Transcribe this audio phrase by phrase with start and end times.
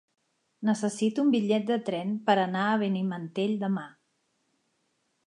[0.69, 3.85] Necessito un bitllet de tren per anar a Benimantell demà.